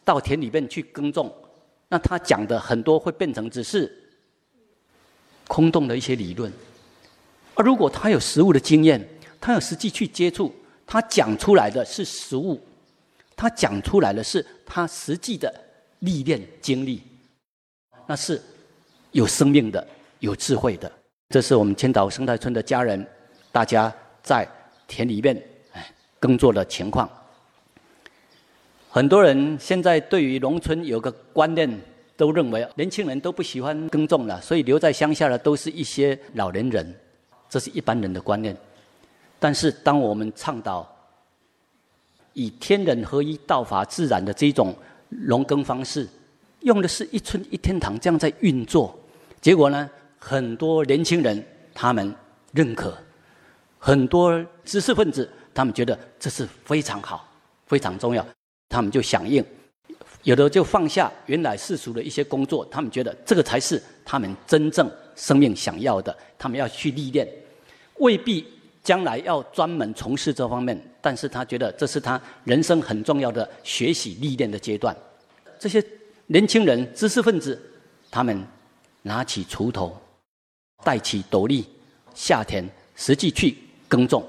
[0.05, 1.29] 到田里面去耕种，
[1.89, 3.91] 那他讲的很多会变成只是
[5.49, 6.49] 空洞的一些理论。
[7.53, 9.05] 而如果他有实物的经验，
[9.41, 10.55] 他有实际去接触，
[10.87, 12.57] 他讲出来的是实物，
[13.41, 15.51] 他讲出来的是他实际的
[16.01, 17.01] 历练经历，
[18.05, 18.39] 那是
[19.13, 19.87] 有生命的、
[20.19, 20.91] 有智慧的。
[21.29, 23.03] 这是我们千岛生态村的家人，
[23.51, 24.47] 大家在
[24.87, 25.35] 田里面
[25.73, 27.09] 哎耕作的情况。
[28.91, 31.67] 很多人现在对于农村有个观念，
[32.15, 36.95] 都认为年轻人都不喜欢耕种了，所以留在乡下的都是一些老年人，
[37.49, 38.55] 这是一般人的观念。
[39.39, 40.90] 但是当我们倡导
[42.33, 44.75] 以天人合一、道法自然的这种
[45.09, 46.07] 农耕方式，
[46.61, 48.97] 用的是一村一天堂这样在运作，
[49.41, 49.89] 结果呢？
[50.23, 52.13] 很多年轻人他们
[52.53, 52.95] 认可，
[53.79, 57.27] 很多知识分子他们觉得这是非常好、
[57.65, 58.23] 非常重要，
[58.69, 59.43] 他们就响应，
[60.21, 67.27] 有的就放下原来世俗的一些工作，他们觉得这个才是他们真正生命想要的，他们要去历练，
[67.97, 68.45] 未必
[68.83, 74.95] 将来要专门从事这方面，但是他觉得这是他人生很重要的学习历练的阶段。
[75.59, 75.83] 这些
[76.27, 77.59] 年轻人、知识分子，
[78.09, 78.43] 他们
[79.01, 79.95] 拿起锄头。
[80.83, 81.63] 带起斗笠，
[82.15, 83.55] 夏天实际去
[83.87, 84.25] 耕种，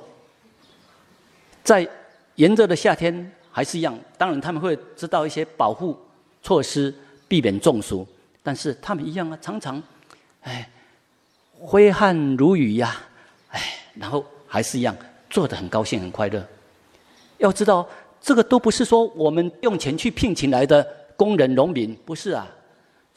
[1.64, 1.88] 在
[2.34, 3.98] 炎热的夏天还是一样。
[4.18, 5.98] 当然他们会知道一些保护
[6.42, 6.94] 措施，
[7.26, 8.06] 避免中暑。
[8.42, 9.82] 但是他们一样啊，常常，
[10.42, 10.68] 哎，
[11.58, 13.00] 挥汗如雨呀，
[13.48, 13.62] 哎，
[13.94, 14.94] 然后还是一样
[15.30, 16.46] 做的很高兴很快乐。
[17.38, 17.88] 要知道，
[18.20, 20.86] 这个都不是说我们用钱去聘请来的
[21.16, 22.46] 工人农民，不是啊，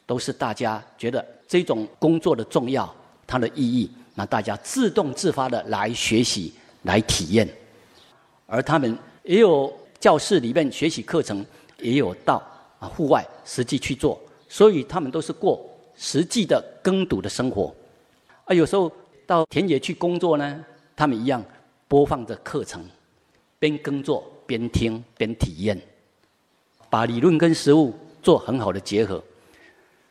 [0.06, 2.90] 都是大家觉得这种工作的重要。
[3.26, 7.46] 它的意义，那大家自动自发的来学习、来体验，
[8.46, 9.70] 而他们也有
[10.00, 11.44] 教室里面学习课程，
[11.80, 12.42] 也有到
[12.78, 14.18] 啊户外实际去做，
[14.48, 15.62] 所以他们都是过
[15.96, 17.74] 实际的耕读的生活。
[18.46, 18.90] 啊，有时候
[19.26, 20.64] 到田野去工作呢，
[20.96, 21.44] 他们一样
[21.86, 22.84] 播放着课程，
[23.60, 25.80] 边耕作边听边体验，
[26.90, 29.22] 把理论跟实物做很好的结合。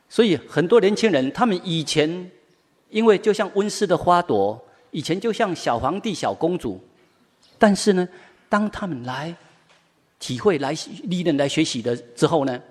[0.07, 2.31] 所以很多年轻人，他们以前。
[2.91, 6.79] 因为就像温室的花朵，以前就像小皇帝、小公主，
[7.57, 8.07] 但是呢，
[8.47, 9.35] 当他们来
[10.17, 12.61] 体会、来历练、来学习的之后呢，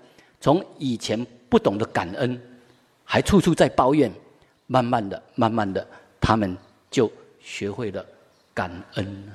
[0.41, 2.41] 从以前不懂得感恩，
[3.03, 4.11] 还处处在抱怨，
[4.67, 5.87] 慢慢的、慢慢的，
[6.21, 6.57] 他们
[6.91, 7.11] 就
[7.45, 8.05] 学会了
[8.53, 9.33] 感恩。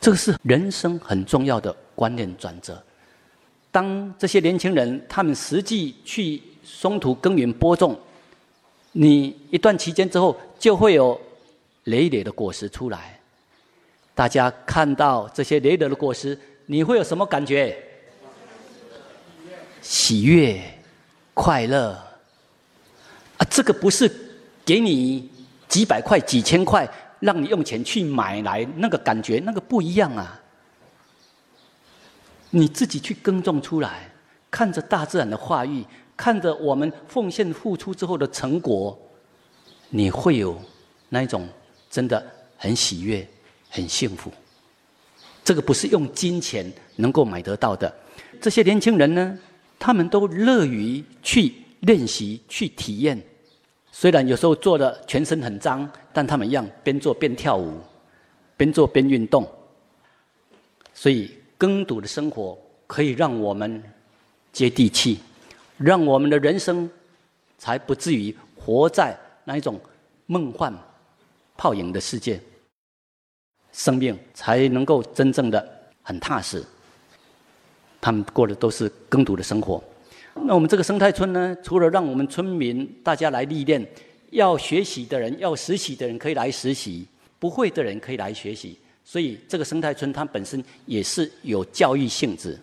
[0.00, 2.82] 这个是人生很重要的观念转折。
[3.70, 7.96] 当这些年轻人他们实际去松土耕耘播种。
[8.92, 11.20] 你一段期间之后，就会有
[11.84, 13.20] 累累的果实出来。
[14.14, 17.76] 大家看到这些累累的果实，你会有什么感觉？
[19.82, 20.60] 喜悦、
[21.34, 21.90] 快乐。
[23.36, 24.10] 啊，这个不是
[24.64, 25.30] 给你
[25.78, 30.40] 几百块、几千块，让你用钱去买来，那个感觉那个不一样啊。
[32.50, 34.10] 你自己去耕种出来，
[34.50, 35.84] 看着大自然的化育。
[36.16, 38.98] 看着我们奉献付出之后的成果，
[39.88, 40.60] 你会有
[41.10, 41.48] 那一种
[41.88, 42.26] 真的
[42.56, 43.24] 很喜悦、
[43.70, 44.32] 很幸福。
[45.44, 47.94] 这个不是用金钱能够买得到的。
[48.40, 49.38] 这些年轻人呢，
[49.78, 53.16] 他们都乐于去练习、去体验。
[53.90, 57.78] 虽然有时候做的全身很脏，但他们一样边做边跳舞，
[58.56, 59.48] 边做边运动。
[60.94, 63.82] 所以，耕读的生活可以让我们
[64.52, 65.20] 接地气。
[65.76, 66.90] 让我们的人生
[67.56, 69.80] 才不至于活在那一种
[70.26, 70.76] 梦幻
[71.56, 72.40] 泡影的世界，
[73.72, 75.64] 生命才能够真正的
[76.02, 76.64] 很踏实。
[78.00, 79.80] 他们过的都是耕读的生活，
[80.44, 83.86] 那我们这个生态村呢，除了让我们村民大家来历练，
[84.30, 87.06] 要学习的人、要实习的人可以来实习，
[87.38, 88.78] 不会的人可以来学习。
[89.04, 92.58] 所以这个生态村它本身也是有教育性质，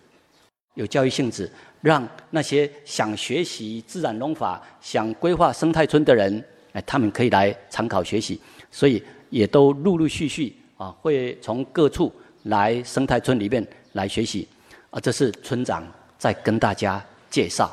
[0.74, 1.50] 有教育性质，
[1.80, 8.40] 让那些想学习自然农法、想规划生态村的人，哎，他们可以来参考学习。
[8.70, 12.12] 所以也都陆陆续续啊，会从各处
[12.44, 14.46] 来生态村里面来学习。
[14.90, 17.70] 啊，这是村长在跟大家介绍，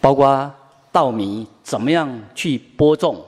[0.00, 0.52] 包括
[0.90, 3.24] 稻米怎么样去播种，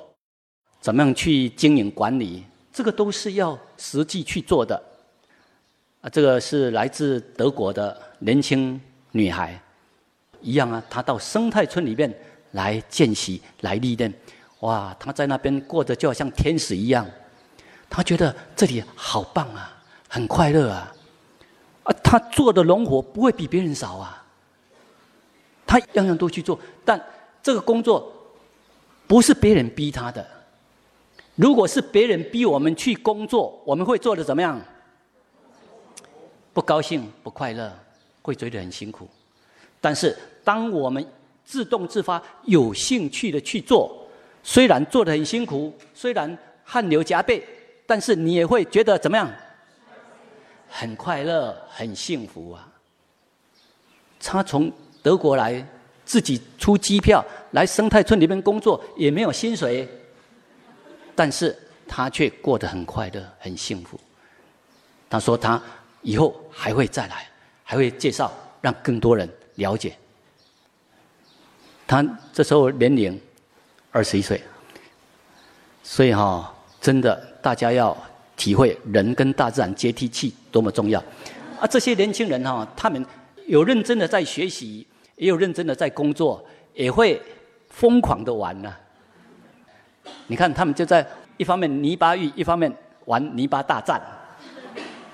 [0.81, 2.45] 怎么样去经营管理。
[2.73, 4.75] 这个都是要实际去做的，
[6.01, 8.81] 啊，这个是来自德国的年轻
[9.13, 9.63] 女孩，
[10.41, 12.13] 一样啊，她到生态村里面
[12.51, 14.13] 来见习、来历练，
[14.59, 17.07] 哇，她在那边过得就好像天使一样，
[17.89, 20.93] 她觉得这里好棒啊，很快乐啊，
[21.85, 24.24] 啊，她做的农活不会比别人少啊，
[25.67, 27.03] 他样样都去做，但
[27.43, 28.13] 这个工作
[29.07, 30.27] 不是别人逼他的。
[31.35, 34.61] 如果是别人逼我们去工作，我们会做的怎么样？
[36.53, 37.73] 不高兴、不快乐，
[38.23, 39.09] 会觉得很辛苦。
[39.81, 41.05] 但是，当我们
[41.45, 44.07] 自动自发、有兴趣的去做，
[44.43, 47.45] 虽然做的很辛苦，虽然汗流浃背，
[47.87, 49.29] 但是你也会觉得怎么样？
[50.69, 52.73] 很快乐、很幸福啊！
[54.21, 54.73] 他从
[55.05, 55.63] 德国来，
[56.07, 59.87] 自己出机票来生态村里面工作，也没有薪水。
[61.15, 61.55] 但是
[61.87, 64.01] 他却过得很快乐、很幸福。
[65.11, 65.63] 他说他
[66.01, 67.29] 以后还会再来，
[67.63, 68.33] 还会介绍
[68.63, 69.95] 让更多人了解。
[71.87, 72.03] 他
[72.33, 73.21] 这时候年龄
[73.93, 74.41] 二十一岁，
[75.83, 76.51] 所以哈，
[76.81, 77.95] 真的大家要
[78.39, 80.99] 体会人跟大自然接地气多么重要。
[81.61, 83.05] 啊，这些年轻人哈，他们
[83.47, 84.87] 有认真的在学习，
[85.17, 86.45] 也有认真的在工作，
[86.75, 87.21] 也会
[87.69, 88.75] 疯狂的玩呢。
[90.27, 91.07] 你看，他们就在
[91.37, 92.73] 一方面泥巴浴，一方面
[93.07, 94.01] 玩泥巴大战。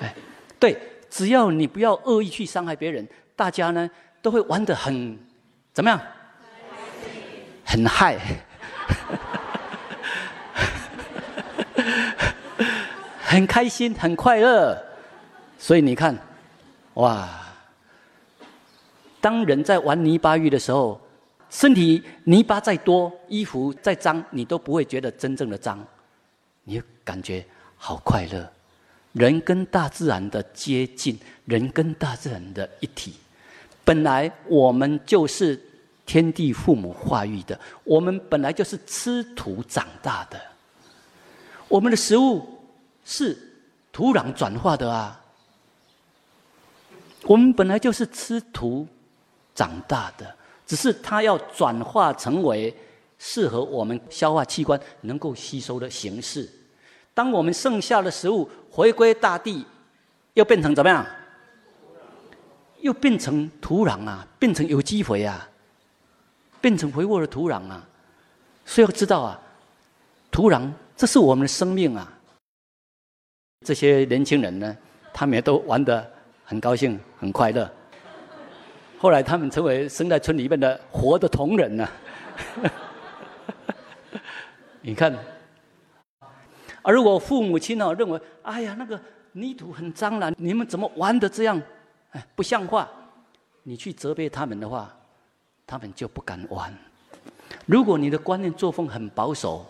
[0.01, 0.15] 哎，
[0.59, 0.77] 对，
[1.09, 3.89] 只要你不要恶意去伤害别人，大家呢
[4.23, 5.19] 都会玩得很
[5.73, 6.01] 怎么样？
[7.65, 8.19] 很嗨，
[13.23, 14.77] 很开心，很快乐。
[15.57, 16.19] 所以你看，
[16.95, 17.29] 哇，
[19.21, 21.01] 当人在玩泥巴浴的时候。
[21.53, 25.85] 身体泥巴再多，衣服再脏，你都不会觉得真正的脏，
[26.63, 27.45] 你感觉
[27.77, 28.49] 好快乐。
[29.15, 33.15] 人跟大自然的接近，人跟大自然的一体。
[33.85, 35.61] 本来我们就是
[36.07, 40.41] 天地父母化育的，我们本来就是吃土长大的。
[41.67, 42.47] 我们的食物
[43.05, 43.37] 是
[43.91, 45.21] 土壤转化的啊，
[47.23, 48.87] 我们本来就是吃土
[49.55, 50.37] 长大的。
[50.67, 52.73] 只是它要转化成为
[53.19, 56.49] 适合我们消化器官能够吸收的形式。
[57.13, 59.67] 当我们剩下的食物回归大地，
[60.35, 61.05] 又变成怎么样？
[62.79, 65.47] 又变成土壤啊，变成有机肥啊，
[66.61, 67.87] 变成肥沃的土壤啊。
[68.65, 69.41] 所以要知道啊，
[70.31, 72.11] 土壤这是我们的生命啊。
[73.67, 74.77] 这些年轻人呢，
[75.13, 76.09] 他们也都玩得
[76.45, 77.71] 很高兴，很快乐。
[79.01, 81.89] 后来他们成为生在村里面的活的同仁呢。
[84.83, 85.11] 你看，
[86.83, 89.01] 而如果父母亲呢认为，哎呀，那个
[89.33, 91.59] 泥土很脏了，你们怎么玩的这样，
[92.11, 92.87] 哎，不像话。
[93.63, 94.95] 你去责备他们的话，
[95.67, 96.71] 他们就不敢玩。
[97.65, 99.65] 如果你的观念作风很保守，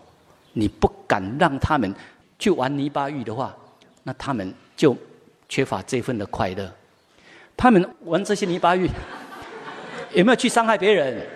[0.55, 1.95] 你不敢让他们
[2.37, 3.57] 去玩泥巴浴的话，
[4.03, 4.97] 那他们就
[5.49, 6.69] 缺乏这份的快乐。
[7.57, 8.91] 他们玩这些泥巴浴。
[10.13, 11.27] 有没有去伤害别人？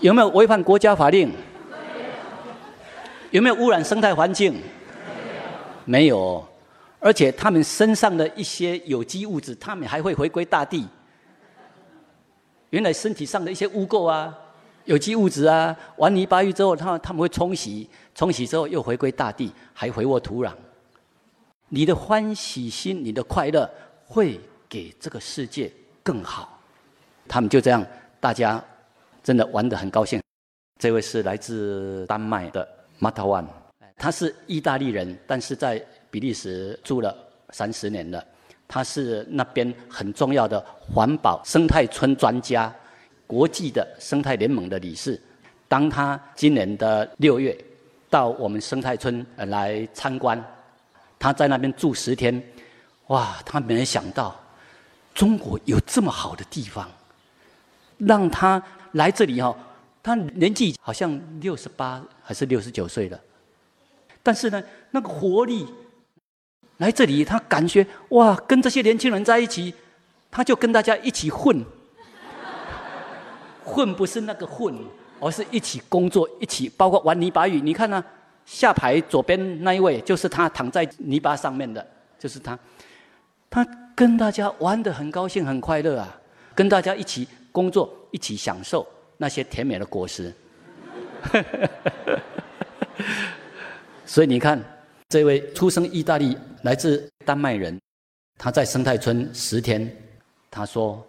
[0.00, 1.30] 有没有违反国家法令？
[3.30, 4.60] 有没有污染生态环境？
[5.84, 6.46] 没有。
[7.00, 10.86] 而且他们身上的一些有机物质，他们还会回归大地。
[12.70, 14.34] 原来身体上的一些污垢啊、
[14.84, 20.52] 有机物质啊，玩泥巴浴之后，他他们会冲洗，冲洗之后又回归大地，还回沃土壤。
[21.68, 23.68] 你的欢喜心，你的快乐，
[24.06, 25.70] 会给这个世界
[26.02, 26.53] 更好。
[27.26, 27.84] 他们就这样，
[28.20, 28.62] 大家
[29.22, 30.20] 真的玩得很高兴。
[30.80, 32.66] 这位是来自丹麦的
[32.98, 33.48] m a t a w a n
[33.96, 37.16] 他是意大利人，但是在比利时住了
[37.50, 38.24] 三十年了。
[38.66, 42.74] 他是那边很重要的环保生态村专家，
[43.26, 45.20] 国际的生态联盟的理事。
[45.68, 47.56] 当他今年的六月
[48.10, 50.42] 到我们生态村来参观，
[51.18, 52.42] 他在那边住十天，
[53.08, 54.34] 哇，他没想到
[55.14, 56.88] 中国有这么好的地方。
[57.98, 59.56] 让他来这里哈，
[60.02, 63.20] 他年纪好像六十八还是六十九岁了，
[64.22, 65.66] 但是呢，那个活力
[66.78, 69.72] 来这里，他感觉哇，跟这些年轻人在一起，
[70.30, 71.64] 他就跟大家一起混，
[73.64, 74.74] 混不是那个混，
[75.20, 77.60] 而是一起工作，一起包括玩泥巴雨。
[77.60, 78.04] 你看呢，
[78.44, 81.86] 下排左边那一位就是他躺在泥巴上面的，
[82.18, 82.58] 就是他，
[83.48, 86.20] 他跟大家玩的很高兴，很快乐啊，
[86.54, 87.26] 跟大家一起。
[87.54, 88.84] 工作一起享受
[89.16, 90.34] 那些甜美的果实，
[94.04, 94.60] 所以你看，
[95.08, 97.80] 这位出生意大利、来自丹麦人，
[98.36, 99.88] 他在生态村十天，
[100.50, 101.00] 他说，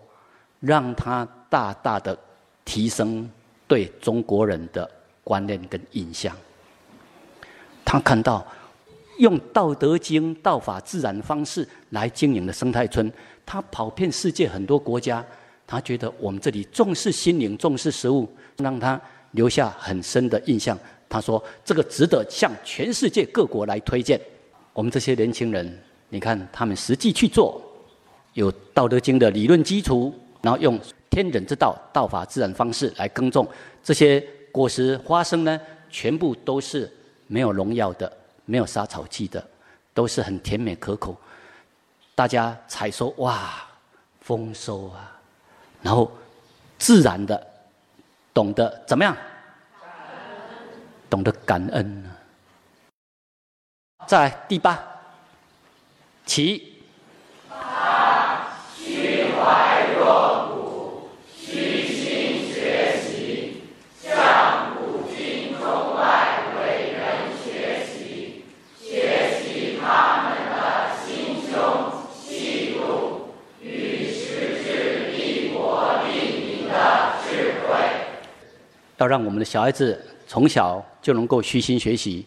[0.59, 2.15] 让他大大的
[2.63, 3.27] 提升
[3.67, 4.87] 对中国人的
[5.23, 6.37] 观念跟印象。
[7.83, 8.45] 他看到
[9.17, 13.11] 用《道德经》道法自然方式来经营的生态村，
[13.47, 15.25] 他跑遍世界很多国家。
[15.67, 18.99] 他觉得我们这里重视心灵，重视食物，让他
[19.31, 20.77] 留下很深的印象。
[21.07, 24.19] 他说：“这个值得向全世界各国来推荐。”
[24.73, 27.61] 我们这些年轻人，你看他们实际去做，
[28.33, 33.47] 有《道德经》的理论基础，然后用天人之道、道法自然方式来耕种
[33.83, 34.19] 这些
[34.51, 35.59] 果实、花生呢，
[35.89, 36.91] 全部都是
[37.27, 38.11] 没有农药的，
[38.45, 39.43] 没有杀草剂的，
[39.93, 41.15] 都是很甜美可口。
[42.13, 43.65] 大家采收哇，
[44.19, 45.14] 丰收啊！
[45.85, 46.11] 然后，
[46.79, 47.47] 自然的
[48.33, 49.15] 懂得怎么样？
[51.07, 52.09] 懂得感恩呢？
[54.07, 54.83] 再来第八，
[56.25, 56.81] 起。
[78.97, 82.25] 要让我们的小孩子从小就能够虚心学习，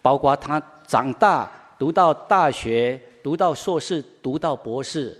[0.00, 5.18] 包括他长大读到大学、读到硕士、读到博士，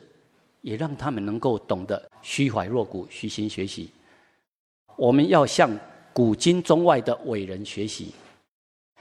[0.63, 3.91] 也让他们能够懂得虚怀若谷、虚心学习。
[4.97, 5.71] 我们要向
[6.13, 8.15] 古今中外的伟人学习，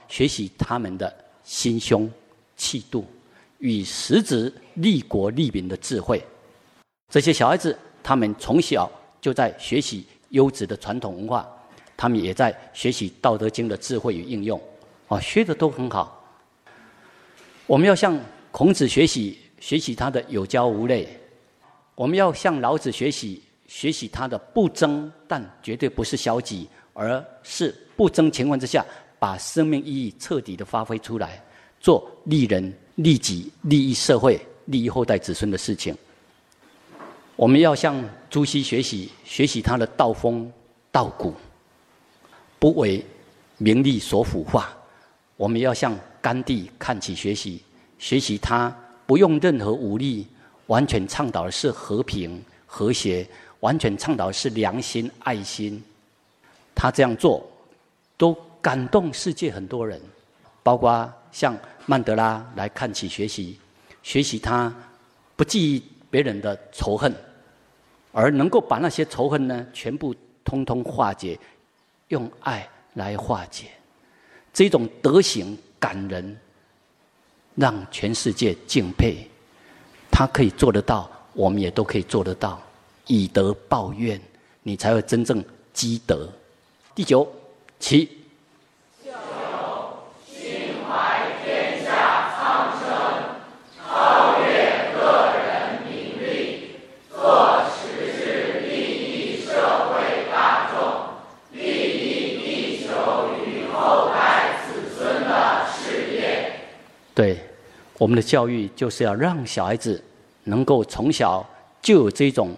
[0.06, 2.10] 学习他们的心胸、
[2.56, 3.06] 气度
[3.58, 6.22] 与实质利国利民的智慧。
[7.08, 8.90] 这些小孩子，他们从小
[9.20, 11.48] 就在学习优质的传统文化。
[11.96, 14.60] 他们也在学习《道德经》的智慧与应用，
[15.08, 16.12] 啊，学的都很好。
[17.66, 18.18] 我们要向
[18.50, 21.06] 孔子学习，学习他的有教无类；
[21.94, 28.84] 我们要向老子学习，学习他的不争，但绝对不是消极，而是不争情况之下，
[29.18, 31.42] 把生命意义彻底的发挥出来，
[31.80, 35.96] 做利人、利己、利益社会、利益后代子孙的事情。
[37.34, 40.52] 我们要向朱熹学习，学习他的道风、
[40.92, 41.34] 道骨。
[42.58, 43.04] 不为
[43.58, 44.74] 名利所腐化，
[45.36, 47.62] 我们要向甘地看起学习，
[47.98, 48.74] 学习他
[49.06, 50.26] 不用任何武力，
[50.66, 53.26] 完全倡导的是和平和谐，
[53.60, 55.82] 完全倡导的是良心爱心。
[56.74, 57.46] 他这样做，
[58.16, 60.00] 都感动世界很多人，
[60.62, 63.58] 包括向曼德拉来看起学习，
[64.02, 64.74] 学习他
[65.36, 67.14] 不记别人的仇恨，
[68.12, 71.38] 而能够把那些仇恨呢，全部通通化解。
[72.08, 73.66] 用爱来化解，
[74.52, 76.38] 这种德行感人，
[77.54, 79.28] 让全世界敬佩。
[80.10, 82.62] 他可以做得到，我们也都可以做得到。
[83.06, 84.20] 以德报怨，
[84.62, 86.28] 你才会真正积德。
[86.94, 87.30] 第九，
[87.78, 88.15] 七。
[107.16, 107.40] 对，
[107.96, 110.04] 我们的教育就是要让小孩子
[110.44, 111.42] 能够从小
[111.80, 112.54] 就有这种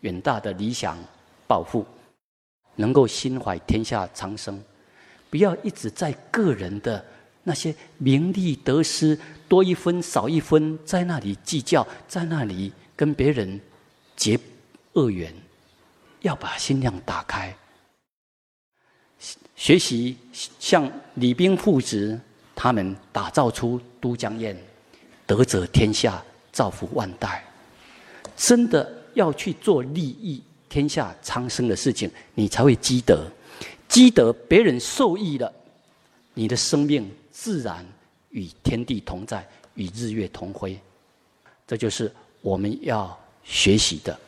[0.00, 0.96] 远大的理想
[1.46, 1.84] 抱负，
[2.74, 4.58] 能够心怀天下苍生，
[5.28, 7.04] 不要一直在个人的
[7.42, 13.60] 那些名利得失多一分少一分在那里计较，在那里跟别人
[14.16, 14.40] 结
[14.94, 15.30] 恶缘，
[16.22, 17.54] 要把心量打开，
[19.54, 22.18] 学习像李冰父子。
[22.60, 24.56] 他们打造出都江堰，
[25.24, 27.44] 德泽天下，造福万代。
[28.36, 33.28] 真的要去做利益天下苍生的事情，你才会积德。
[33.86, 35.52] 积德，别人受益了，
[36.34, 37.86] 你的生命自然
[38.30, 40.76] 与天地同在，与日月同辉。
[41.64, 44.18] 这就是我们要学习的。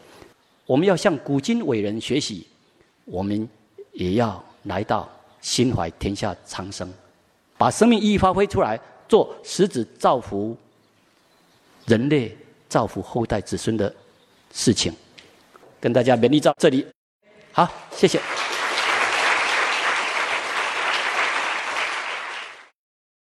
[0.67, 2.47] 我们要向古今伟人学习，
[3.07, 3.49] 我们
[3.91, 5.11] 也要来到
[5.41, 6.93] 心怀天下苍生，
[7.61, 10.57] 把生命意义发挥出来，做实质造福
[11.85, 12.35] 人类、
[12.71, 13.95] 造福后代子孙的
[14.51, 14.91] 事情。
[15.79, 16.87] 跟大家勉励到这里，
[17.53, 18.19] 好，谢谢。